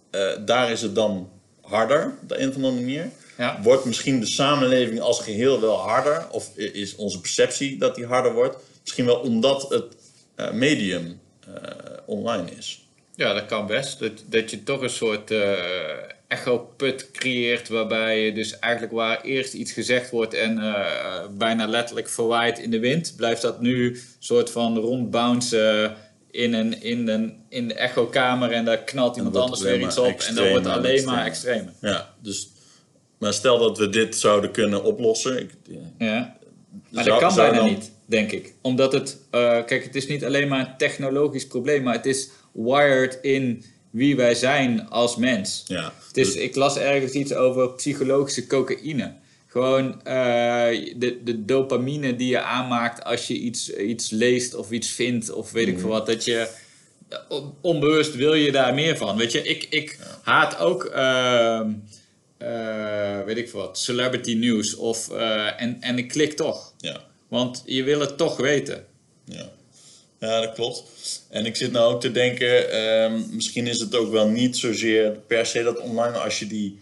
[0.09, 1.29] eh, daar is het dan
[1.61, 3.09] harder op de een of andere manier.
[3.37, 3.59] Ja.
[3.63, 6.27] Wordt misschien de samenleving als geheel wel harder?
[6.31, 8.57] Of is onze perceptie dat die harder wordt?
[8.81, 9.95] Misschien wel omdat het
[10.53, 11.19] medium
[12.09, 12.87] online is.
[13.15, 13.99] Ja, dat kan best.
[13.99, 15.53] Dat, dat je toch een soort eh
[16.29, 22.09] echo-put creëert, waarbij je dus eigenlijk waar eerst iets gezegd wordt en eh, bijna letterlijk
[22.09, 25.95] verwaait in de wind, blijft dat nu een soort van rondbouncen
[26.31, 30.05] in, een, in, een, in de echokamer en daar knalt iemand anders weer iets op
[30.05, 31.73] en dan wordt extremer alleen maar extremer.
[31.81, 32.49] Ja, dus,
[33.17, 35.39] maar stel dat we dit zouden kunnen oplossen.
[35.39, 35.51] Ik,
[35.97, 36.37] Ja.
[36.89, 38.53] Maar dat kan bijna dan- niet, denk ik.
[38.61, 42.29] Omdat het, eh, kijk, het is niet alleen maar een technologisch probleem, maar het is
[42.51, 45.63] wired in wie wij zijn als mens.
[45.67, 49.13] ja, Het is, ik las ergens iets over psychologische cocaïne.
[49.47, 50.13] Gewoon eh,
[50.97, 55.51] de, de dopamine die je aanmaakt als je iets, iets leest of iets vindt of
[55.51, 56.05] weet ik veel wat.
[56.05, 56.47] Dat je
[57.29, 59.17] on- onbewust wil je daar meer van.
[59.17, 61.71] Weet je, ik, ik haat ook, ehm,
[62.37, 64.75] eh, weet ik veel wat, celebrity news.
[64.75, 66.73] Of, eh, en, en ik klik toch.
[66.77, 68.85] ja, Want je wil het toch weten.
[69.25, 69.49] ja.
[70.19, 70.83] ja, dat klopt.
[71.29, 75.11] En ik zit nou ook te denken, ehm, misschien is het ook wel niet zozeer
[75.27, 76.79] per se dat online, als je die,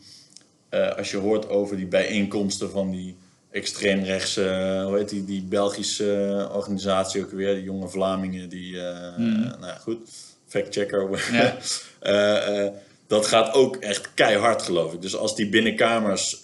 [0.70, 3.16] eh, als je hoort over die bijeenkomsten van die
[3.52, 9.66] extreemrechtse, hoe heet die, die Belgische organisatie ook weer, die jonge Vlamingen, die, eh, nou
[9.66, 10.10] ja, goed,
[10.48, 11.32] factchecker.
[11.32, 11.58] Ja.
[12.00, 12.68] Eh,
[13.08, 15.02] dat gaat ook echt keihard, geloof ik.
[15.02, 16.40] Dus als die binnenkamers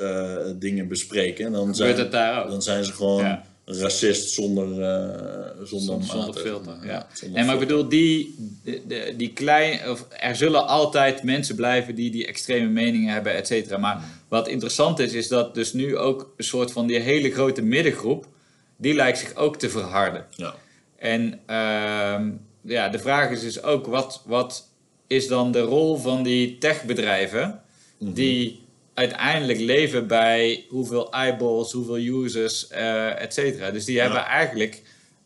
[0.55, 2.11] dingen bespreken, dan zijn,
[2.49, 3.43] dan zijn ze gewoon Ja.
[3.65, 6.77] Racist zonder, eh, zonder, Zonder, zonder maat, filter.
[6.81, 7.07] eh, Ja.
[7.13, 8.35] zonder Nee, maar ik bedoel, die,
[8.87, 13.47] de- die klein, of er zullen altijd mensen blijven die die extreme meningen hebben, et
[13.47, 13.77] cetera.
[13.77, 17.61] Maar wat interessant is, is dat dus nu ook een soort van die hele grote
[17.61, 18.27] middengroep,
[18.77, 20.25] die lijkt zich ook te verharden.
[20.35, 20.55] Ja.
[20.97, 22.29] En ehm,
[22.61, 24.67] ja, de vraag is dus ook, wat, wat
[25.07, 27.61] is dan de rol van die techbedrijven
[27.99, 28.62] die
[28.93, 33.71] uiteindelijk leven bij hoeveel eyeballs, hoeveel users, eh et cetera.
[33.71, 34.81] Dus die hebben eigenlijk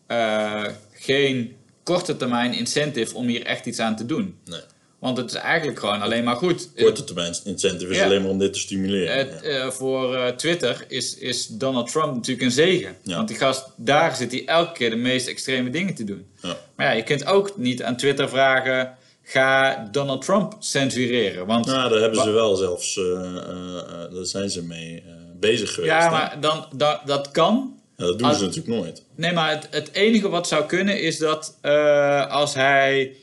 [0.08, 4.38] eh, geen korte termijn incentive om hier echt iets aan te doen.
[4.46, 4.60] Nee.
[5.00, 6.70] Want het is eigenlijk gewoon alleen maar goed.
[6.76, 8.04] Korte termijn incentive is Ja.
[8.06, 9.18] alleen maar om dit te stimuleren.
[9.18, 9.50] Het, ja.
[9.50, 12.96] eh, voor Twitter is, is Donald Trump natuurlijk een zegen.
[13.04, 13.16] Ja.
[13.16, 16.26] Want die gast, daar zit hij elke keer de meest extreme dingen te doen.
[16.42, 16.58] Ja.
[16.76, 18.98] Maar ja, je kunt ook niet aan Twitter vragen:
[19.30, 21.46] ga Donald Trump censureren.
[21.46, 23.04] Want Nou, daar hebben ze wel zelfs, eh,
[24.14, 25.04] daar zijn ze mee
[25.40, 25.92] bezig geweest.
[25.94, 26.10] ja, hè?
[26.10, 26.66] maar dan,
[27.06, 27.76] dat kan.
[27.98, 29.04] Ja, dat doen als- ze natuurlijk nooit.
[29.16, 31.58] Nee, maar het, het enige wat zou kunnen is dat
[32.30, 33.16] als hij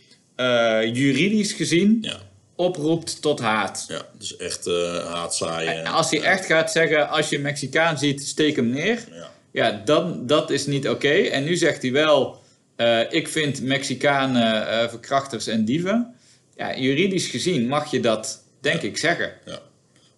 [0.93, 2.17] juridisch gezien Ja,
[2.57, 3.85] oproept tot haat.
[3.88, 4.64] ja dus echt
[5.07, 5.73] haatzaaien.
[5.85, 9.05] En als hij echt gaat zeggen: als je een Mexicaan ziet, steek hem neer.
[9.12, 9.31] Ja.
[9.53, 11.09] Ja, dan, dat is niet oké.
[11.12, 12.43] En nu zegt hij wel:
[12.77, 16.15] eh, ik vind Mexicanen eh, verkrachters en dieven.
[16.57, 19.33] Ja, juridisch gezien mag je dat, denk ik, zeggen.
[19.45, 19.53] Ja.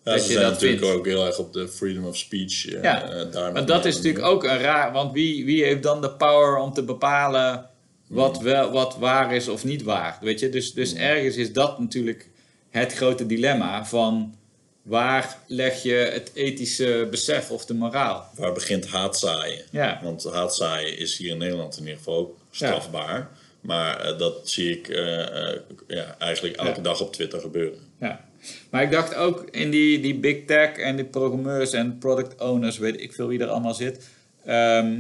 [0.04, 0.98] Ja, Dat ze je zijn dat natuurlijk vindt.
[0.98, 2.66] ook heel erg op de freedom of speech.
[2.66, 6.00] eh, Ja, daar Maar dat is natuurlijk ook een raar, want wie, wie heeft dan
[6.00, 7.66] de power om te bepalen
[8.08, 10.18] wat, wel, wat waar is of niet waar?
[10.20, 10.48] Weet je?
[10.48, 12.28] Dus, dus ergens is dat natuurlijk
[12.70, 14.34] het grote dilemma van
[14.82, 18.30] waar leg je het ethische besef of de moraal?
[18.34, 19.62] Waar begint haatzaaien?
[19.70, 20.00] Ja.
[20.02, 23.30] Want haatzaaien is hier in Nederland in ieder geval ook strafbaar.
[23.60, 26.82] Maar eh, dat zie ik eh, eh, ja, eigenlijk elke Ja.
[26.82, 27.78] dag op Twitter gebeuren.
[28.00, 28.24] Ja.
[28.70, 32.78] Maar ik dacht ook in die, die big tech en die programmeurs en product owners,
[32.78, 34.08] weet ik veel wie er allemaal zit.
[34.44, 34.94] Ehm,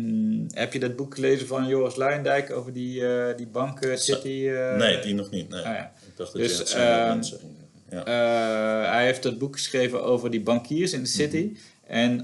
[0.50, 3.02] heb je dat boek gelezen van Joris Luijendijk over die,
[3.36, 4.48] die banken City?
[4.76, 5.48] nee, die nog niet.
[5.48, 5.60] Nee.
[5.60, 5.92] ah ja.
[6.06, 7.50] Ik dacht dat Dus, je het zijn ehm, mensen ging
[7.90, 8.12] zeggen.
[8.12, 8.84] Ja.
[8.84, 11.56] Eh, hij heeft dat boek geschreven over die bankiers in de city.
[11.86, 12.20] En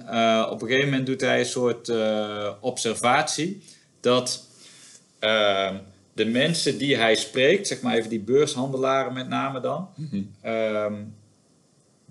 [0.50, 1.92] op een gegeven moment doet hij een soort
[2.60, 3.62] observatie
[4.00, 4.46] dat
[5.22, 5.76] ehm,
[6.12, 9.88] de mensen die hij spreekt, zeg maar even die beurshandelaren met name dan,
[10.40, 10.94] ehm,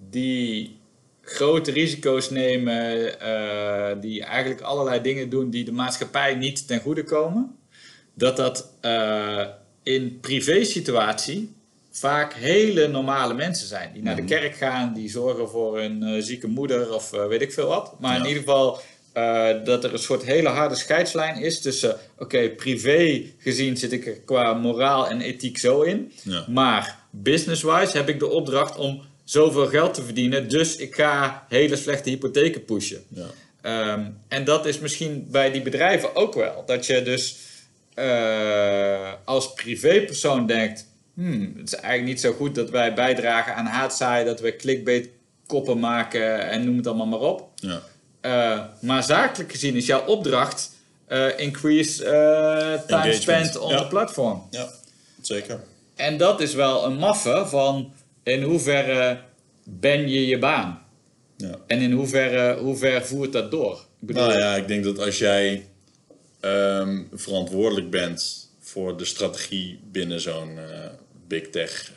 [0.10, 0.80] die
[1.21, 7.04] grote risico's nemen, eh, die eigenlijk allerlei dingen doen die de maatschappij niet ten goede
[7.04, 7.56] komen,
[8.13, 9.47] dat dat eh,
[9.84, 11.56] in privé situatie
[11.91, 13.93] vaak hele normale mensen zijn.
[13.93, 17.54] Die naar de kerk gaan, die zorgen voor een eh, zieke moeder of weet ik
[17.54, 17.95] veel wat.
[18.00, 18.80] Maar in ieder geval
[19.13, 21.97] eh, dat er een soort hele harde scheidslijn is tussen...
[22.17, 26.12] Oké, privé gezien zit ik er qua moraal en ethiek zo in.
[26.24, 26.45] Ja.
[26.47, 30.50] Maar business-wise heb ik de opdracht om zoveel geld te verdienen.
[30.50, 33.04] Dus ik ga hele slechte hypotheken pushen.
[33.08, 33.26] Ja.
[33.62, 36.63] Ehm, en dat is misschien bij die bedrijven ook wel.
[36.65, 37.38] Dat je dus
[37.93, 40.89] eh, als privépersoon denkt...
[41.13, 44.26] Hmm, het is eigenlijk niet zo goed dat wij bijdragen aan haatzaaien...
[44.26, 45.10] dat we clickbait
[45.45, 47.50] koppen maken en noem het allemaal maar op.
[47.56, 47.82] Ja.
[48.22, 50.72] Eh, maar zakelijk gezien is jouw opdracht...
[51.08, 52.12] eh, increase eh,
[52.82, 53.16] time Engagement.
[53.22, 53.78] spent on Ja.
[53.82, 54.48] the platform.
[54.52, 54.70] ja,
[55.22, 55.60] zeker.
[55.96, 57.94] En dat is wel een maffe van...
[58.24, 59.20] in hoeverre
[59.64, 60.82] ben je je baan?
[61.38, 61.56] Ja.
[61.68, 63.74] En in hoeverre hoe ver voert dat door?
[64.02, 65.66] Ik bedoel, Nou ja, ik denk dat als jij
[66.40, 70.60] ehm, verantwoordelijk bent voor de strategie binnen zo'n
[71.28, 71.92] big tech,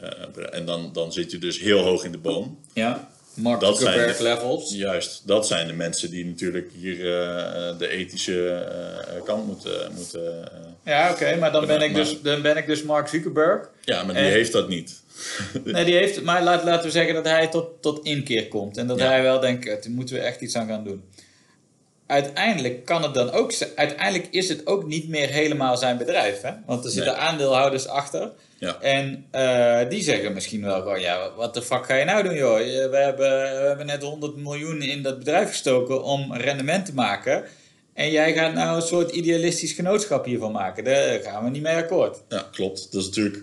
[0.52, 2.58] en dan, dan zit je dus heel hoog in de boom.
[2.72, 4.74] Ja, Mark Dat Zuckerberg levels.
[4.74, 9.92] Juist, dat zijn de mensen die natuurlijk hier eh, de ethische eh, kant moeten.
[9.94, 13.68] moeten eh, Ja, oké, maar dan ben, ik dus, dan ben ik dus Mark Zuckerberg.
[13.84, 15.02] ja, maar die heeft dat niet.
[15.64, 18.76] Nee, die heeft, maar laat, laten we zeggen dat hij tot, tot inkeer komt.
[18.76, 19.06] En dat Ja.
[19.06, 21.04] hij wel denkt, "Kut, daar moeten we echt iets aan gaan doen.
[22.06, 26.40] Uiteindelijk kan het dan ook zijn, uiteindelijk is het ook niet meer helemaal zijn bedrijf.
[26.40, 26.50] Hè?
[26.66, 27.22] Want er zitten Nee.
[27.22, 28.30] aandeelhouders achter.
[28.64, 28.80] Ja.
[28.80, 32.34] En eh, die zeggen misschien wel gewoon, ja, wat de fuck ga je nou doen
[32.34, 32.56] joh?
[32.56, 37.44] We hebben, we hebben net 100 miljoen in dat bedrijf gestoken om rendement te maken.
[37.94, 40.84] En jij gaat nou een soort idealistisch genootschap hiervan maken.
[40.84, 42.22] Daar gaan we niet mee akkoord.
[42.28, 42.92] Ja, klopt.
[42.92, 43.42] Dat is natuurlijk.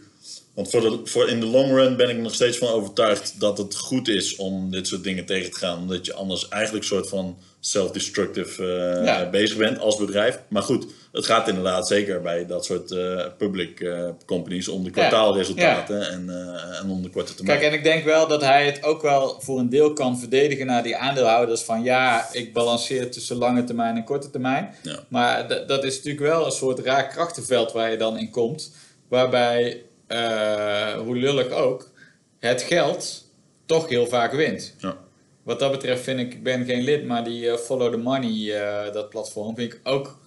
[0.61, 3.57] Want voor de, voor in de long run ben ik nog steeds van overtuigd dat
[3.57, 5.77] het goed is om dit soort dingen tegen te gaan.
[5.77, 9.29] Omdat je anders eigenlijk een soort van self-destructive eh, Ja.
[9.29, 10.39] bezig bent als bedrijf.
[10.47, 14.89] Maar goed, het gaat inderdaad zeker bij dat soort eh, public eh, companies om de
[14.89, 16.29] kwartaalresultaten En,
[16.81, 17.59] en om de korte termijn.
[17.59, 20.65] Kijk, en ik denk wel dat hij het ook wel voor een deel kan verdedigen
[20.65, 21.61] naar die aandeelhouders.
[21.61, 24.75] Van ja, ik balanceer tussen lange termijn en korte termijn.
[25.07, 28.71] Maar dat is natuurlijk wel een soort raar krachtenveld waar je dan in komt.
[29.07, 31.89] Waarbij, eh, hoe lullig ook,
[32.39, 33.25] het geld
[33.65, 34.75] toch heel vaak wint.
[34.79, 34.97] Ja.
[35.43, 38.61] Wat dat betreft vind ik, ik ben geen lid, maar die eh, Follow the Money,
[38.61, 40.19] eh, dat platform, vind ik ook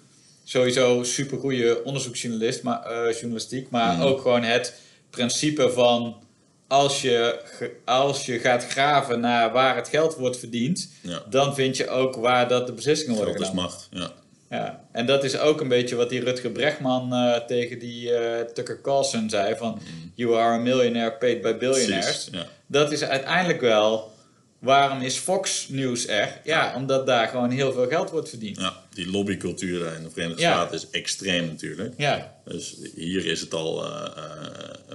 [0.45, 3.71] sowieso super goede onderzoeksjournalist, maar, journalistiek.
[3.71, 4.75] Maar ook gewoon het
[5.11, 6.23] principe van
[6.67, 7.41] als je,
[7.85, 11.23] als je gaat graven naar waar het geld wordt verdiend, Ja.
[11.31, 13.71] dan vind je ook waar dat de beslissingen worden Geld is genomen.
[13.73, 13.89] macht.
[13.91, 14.11] Ja.
[14.55, 18.41] Ja, en dat is ook een beetje wat die Rutger Bregman eh, tegen die eh,
[18.53, 19.81] Tucker Carlson zei van
[20.15, 22.29] you are a millionaire paid by billionaires.
[22.33, 22.47] Ja.
[22.67, 24.13] Dat is uiteindelijk wel
[24.59, 26.41] waarom is Fox News er?
[26.45, 28.61] Ja, omdat daar gewoon heel veel geld wordt verdiend.
[28.61, 30.53] ja, die lobbycultuur in de Verenigde Ja.
[30.53, 31.95] Staten is extreem natuurlijk.
[31.97, 34.09] Ja, Dus hier is het al eh,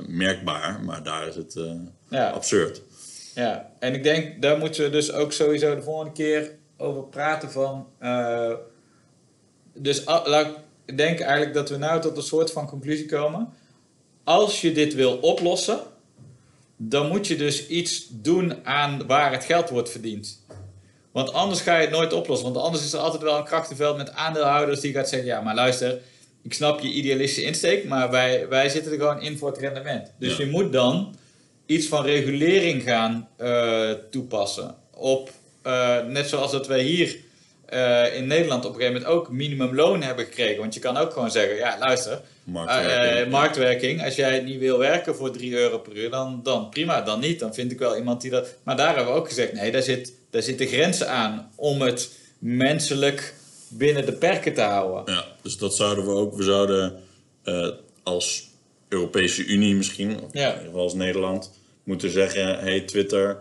[0.07, 1.55] merkbaar, maar daar is het
[2.09, 2.29] Ja.
[2.29, 2.81] absurd.
[3.35, 3.69] ja.
[3.79, 7.87] En ik denk, daar moeten we dus ook sowieso de volgende keer over praten van...
[9.81, 10.03] dus
[10.85, 13.53] ik denk eigenlijk dat we nou tot een soort van conclusie komen.
[14.23, 15.79] Als je dit wil oplossen,
[16.77, 20.43] dan moet je dus iets doen aan waar het geld wordt verdiend.
[21.11, 22.53] Want anders ga je het nooit oplossen.
[22.53, 25.55] Want anders is er altijd wel een krachtenveld met aandeelhouders die gaat zeggen: Ja, maar
[25.55, 25.99] luister,
[26.41, 30.11] ik snap je idealistische insteek, maar wij, wij zitten er gewoon in voor het rendement.
[30.19, 30.43] Dus Ja.
[30.43, 31.15] je moet dan
[31.65, 34.75] iets van regulering gaan eh, toepassen.
[34.93, 37.17] Op, eh, net zoals dat wij hier
[37.69, 40.59] eh, in Nederland op een gegeven moment ook minimumloon hebben gekregen.
[40.59, 42.91] Want je kan ook gewoon zeggen: Ja, luister, Marktwerking.
[42.91, 44.03] eh, eh, marktwerking.
[44.05, 47.39] Als jij niet wil werken voor 3 euro per uur, dan, dan prima, dan niet.
[47.39, 48.55] Dan vind ik wel iemand die dat.
[48.63, 52.11] Maar daar hebben we ook gezegd: nee, daar, zit, daar zitten grenzen aan om het
[52.39, 53.33] menselijk
[53.67, 55.13] binnen de perken te houden.
[55.13, 56.35] Ja, dus dat zouden we ook.
[56.35, 57.03] We zouden
[58.03, 58.47] als
[58.87, 60.41] Europese Unie misschien, of Ja.
[60.47, 61.51] in ieder geval als Nederland,
[61.83, 63.37] moeten zeggen: hey Twitter,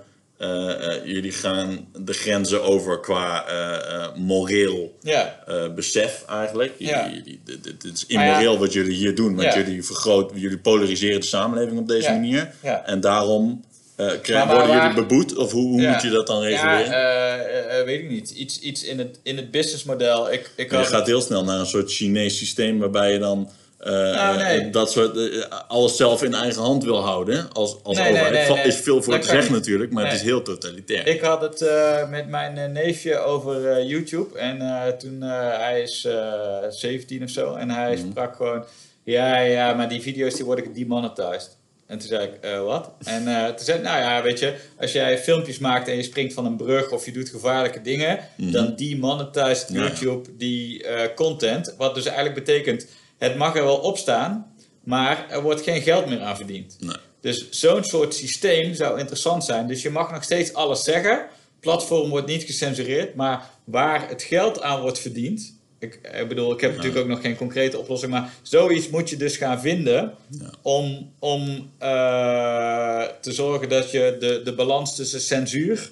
[1.05, 6.72] jullie gaan de grenzen over qua eh, eh, moreel Ja, eh, besef eigenlijk.
[6.79, 7.09] Jullie, Ja.
[7.11, 8.24] jullie- dit, is ja.
[8.24, 9.59] immoreel wat jullie hier doen, want Ja.
[9.59, 12.12] jullie vergroten, jullie polariseren de samenleving op deze Ja.
[12.14, 12.51] manier.
[12.62, 12.87] Ja.
[12.87, 15.37] En daarom Eh, maar worden jullie beboet?
[15.37, 15.92] Of hoe, hoe Ja.
[15.92, 16.92] moet je dat dan Ja, reguleren?
[16.92, 18.31] eh, eh, weet ik niet.
[18.31, 20.33] Iets, iets in, het, in het businessmodel.
[20.33, 23.51] Ik, ik je had, gaat heel snel naar een soort Chinees systeem waarbij je dan
[23.85, 24.61] Nou, nee.
[24.61, 28.49] eh, dat soort, eh, alles zelf in eigen hand wil houden als, als Nee, overheid.
[28.55, 29.51] nee, is veel voor Dat zeggen niet.
[29.61, 31.07] natuurlijk, maar het is heel totalitair.
[31.07, 31.64] Ik had het
[32.11, 34.38] met mijn neefje over YouTube.
[34.38, 34.59] En
[34.99, 37.55] toen, hij is eh 17 of zo.
[37.55, 38.11] En hij Mhm.
[38.11, 38.64] sprak gewoon,
[39.05, 41.57] ja, ja, maar die video's die worden demonetized.
[41.87, 42.91] En toen zei ik, wat?
[43.05, 43.25] En
[43.57, 46.47] toen zei ik, nou ja, weet je, als jij filmpjes maakt en je springt van
[46.47, 49.79] een brug of je doet gevaarlijke dingen, dan demonetized Mhm.
[49.83, 49.87] Ja.
[49.88, 51.75] YouTube die content.
[51.79, 52.87] Wat dus eigenlijk betekent,
[53.19, 54.55] het mag er wel op staan,
[54.85, 56.77] maar er wordt geen geld meer aan verdiend.
[56.81, 56.97] Nee.
[57.21, 59.67] Dus zo'n soort systeem zou interessant zijn.
[59.67, 61.27] Dus je mag nog steeds alles zeggen.
[61.61, 65.57] Platform wordt niet gecensureerd, maar waar het geld aan wordt verdiend.
[65.79, 69.17] Ik, ik bedoel, ik heb natuurlijk ook nog geen concrete oplossing, maar zoiets moet je
[69.17, 70.51] dus gaan vinden Ja.
[70.63, 75.91] om, om eh, te zorgen dat je de, de balans tussen censuur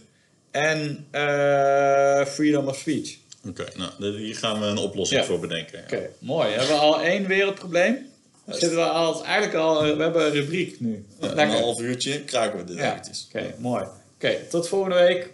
[0.50, 3.16] en eh, freedom of speech.
[3.48, 5.26] Oké, nou, hier gaan we een oplossing Ja.
[5.26, 5.78] voor bedenken.
[5.78, 5.84] ja.
[5.84, 6.48] Oké, mooi.
[6.48, 8.06] Hebben we al één wereldprobleem?
[8.48, 11.04] Zitten we al, eigenlijk al, we hebben een rubriek nu.
[11.20, 13.84] Ja, een half uurtje kraken we dit Ja, oké, mooi.
[14.14, 15.30] Oké, tot volgende week.